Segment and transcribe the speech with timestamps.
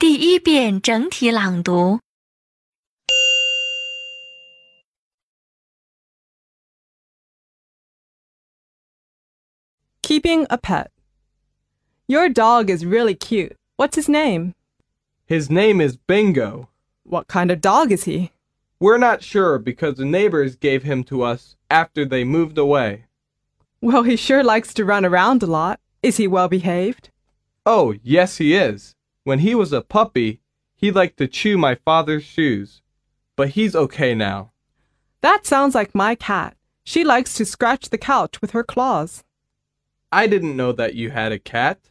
[0.00, 2.00] 第一遍整体朗读。
[10.02, 10.90] Keeping a pet.
[12.08, 13.54] Your dog is really cute.
[13.76, 14.54] What's his name?
[15.26, 16.70] His name is Bingo.
[17.04, 18.32] What kind of dog is he?
[18.80, 23.04] We're not sure because the neighbors gave him to us after they moved away.
[23.82, 25.78] Well, he sure likes to run around a lot.
[26.02, 27.10] Is he well behaved?
[27.66, 28.94] Oh, yes, he is.
[29.25, 30.39] When he was a puppy,
[30.75, 32.83] he liked to chew my father's shoes.
[33.35, 34.51] But he's okay now.
[35.21, 36.55] That sounds like my cat.
[36.83, 39.23] She likes to scratch the couch with her claws.
[40.11, 41.89] I didn't know that you had a cat.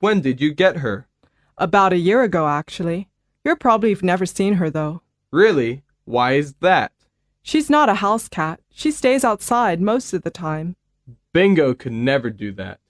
[0.00, 1.08] When did you get her?
[1.56, 3.08] About a year ago, actually.
[3.44, 5.00] You're probably never seen her, though.
[5.30, 5.84] Really?
[6.04, 6.92] Why is that?
[7.42, 8.60] She's not a house cat.
[8.70, 10.76] She stays outside most of the time.
[11.32, 12.80] Bingo could never do that.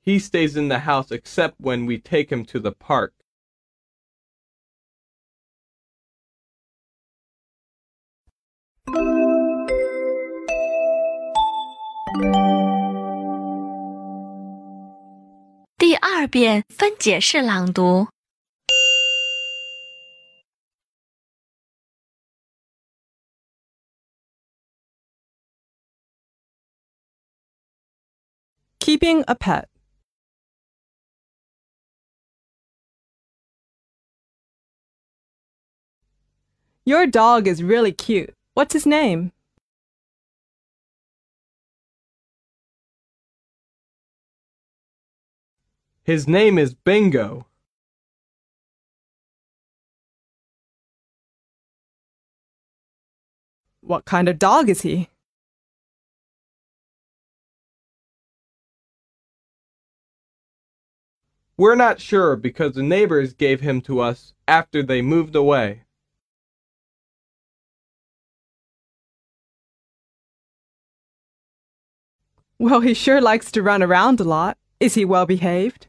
[0.00, 3.12] He stays in the house except when we take him to the park.
[16.25, 18.07] 二遍分解式朗读。
[28.79, 29.65] Keeping a pet.
[36.83, 38.33] Your dog is really cute.
[38.55, 39.31] What's his name?
[46.06, 47.46] His name is Bingo.
[53.80, 55.08] What kind of dog is he?
[61.56, 65.82] We're not sure because the neighbors gave him to us after they moved away.
[72.60, 74.56] Well, he sure likes to run around a lot.
[74.78, 75.88] Is he well behaved?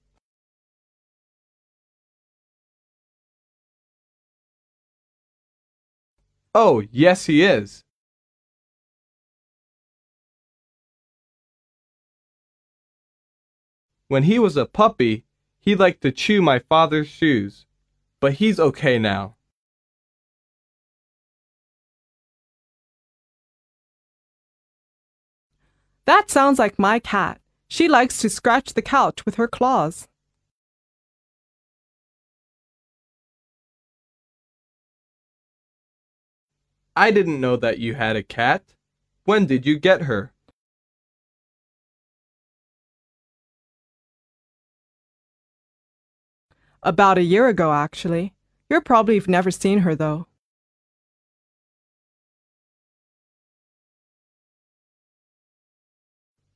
[6.60, 7.84] Oh, yes, he is.
[14.08, 15.26] When he was a puppy,
[15.60, 17.68] he liked to chew my father's shoes.
[18.20, 19.36] But he's okay now.
[26.06, 27.40] That sounds like my cat.
[27.68, 30.08] She likes to scratch the couch with her claws.
[36.98, 38.74] I didn't know that you had a cat.
[39.24, 40.34] When did you get her?
[46.82, 48.34] About a year ago, actually.
[48.68, 50.26] You're probably never seen her, though.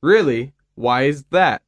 [0.00, 0.54] Really?
[0.74, 1.62] Why is that?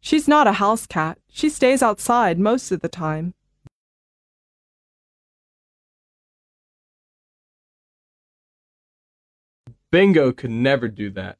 [0.00, 1.18] She's not a house cat.
[1.30, 3.34] She stays outside most of the time.
[9.90, 11.38] Bingo could never do that.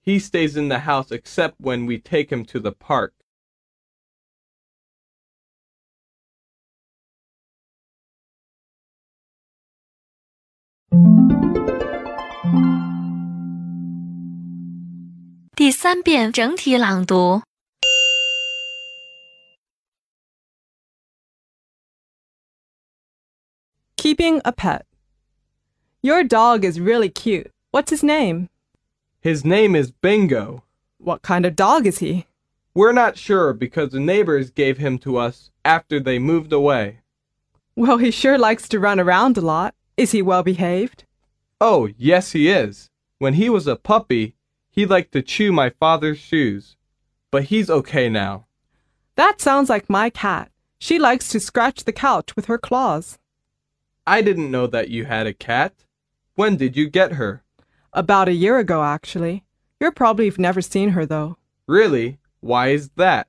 [0.00, 3.14] He stays in the house except when we take him to the park.
[15.55, 17.41] 第三遍整体朗读。
[23.97, 24.85] Keeping a pet.
[26.01, 27.51] Your dog is really cute.
[27.71, 28.47] What's his name?
[29.21, 30.63] His name is Bingo.
[30.97, 32.25] What kind of dog is he?
[32.73, 37.01] We're not sure because the neighbors gave him to us after they moved away.
[37.75, 39.75] Well, he sure likes to run around a lot.
[39.96, 41.04] Is he well behaved?
[41.60, 42.90] Oh, yes, he is.
[43.18, 44.34] When he was a puppy,
[44.70, 46.76] he liked to chew my father's shoes.
[47.30, 48.46] But he's okay now.
[49.16, 50.50] That sounds like my cat.
[50.78, 53.18] She likes to scratch the couch with her claws.
[54.06, 55.84] I didn't know that you had a cat.
[56.34, 57.44] When did you get her?
[57.92, 59.44] About a year ago, actually.
[59.80, 61.38] You're probably have never seen her, though.
[61.68, 62.18] Really?
[62.40, 63.28] Why is that?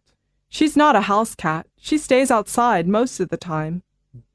[0.49, 1.67] She's not a house cat.
[1.77, 3.83] She stays outside most of the time.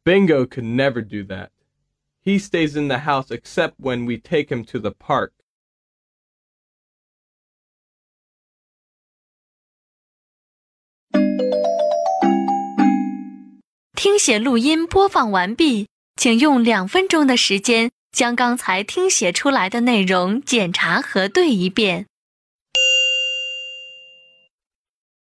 [0.05, 1.51] Bingo could never do that.
[2.30, 5.32] He stays in the house except when we take him to the park.
[13.96, 22.08] 听写录音播放完毕， 请用两分钟的时间将刚才听写出来的内容检查核对一遍。